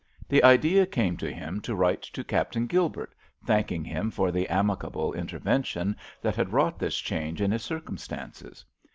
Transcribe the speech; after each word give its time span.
The 0.27 0.43
idea 0.43 0.87
came 0.87 1.15
to 1.17 1.31
him 1.31 1.59
to 1.61 1.75
write 1.75 2.01
to 2.01 2.23
Captain 2.23 2.65
Gilbert, 2.65 3.13
thanking 3.45 3.85
him 3.85 4.09
for 4.09 4.31
the 4.31 4.49
amicable 4.49 5.13
intervention 5.13 5.95
that 6.23 6.35
had 6.35 6.51
wrought 6.51 6.79
this 6.79 6.97
change 6.97 7.39
in 7.39 7.51
his 7.51 7.61
circumstances. 7.61 8.65